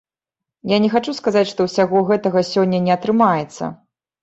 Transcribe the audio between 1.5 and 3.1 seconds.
што ўсяго гэтага сёння не